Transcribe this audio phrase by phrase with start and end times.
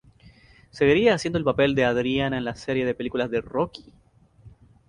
[0.71, 3.93] Seguiría haciendo el papel de Adrianna en la serie de películas de "Rocky".